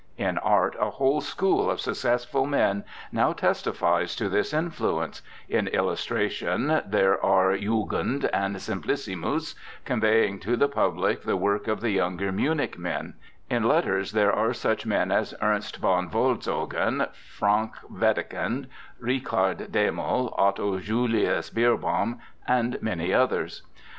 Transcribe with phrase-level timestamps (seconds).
[0.17, 6.81] In art a whole school of successful men now testifies to this influence; in illustration
[6.87, 9.53] there are Jugend and Simplicissimus,
[9.85, 13.13] conveying to the public the work of the younger Munich men;
[13.47, 17.07] in letters there are such men as Ernst Von Wolzogen,
[17.37, 23.61] Frank Wedekind, Richard Dehmel, Otto Julius Bierbaum, and many others.